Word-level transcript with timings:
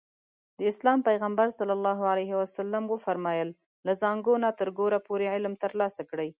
د 0.57 0.59
اسلام 0.71 0.99
پيغمبر 1.09 1.47
ص 1.57 1.59
وفرمايل 2.93 3.49
له 3.85 3.93
زانګو 4.01 4.33
نه 4.43 4.49
تر 4.59 4.67
ګوره 4.79 4.99
پورې 5.07 5.25
علم 5.33 5.53
ترلاسه 5.63 6.01
کړئ. 6.09 6.29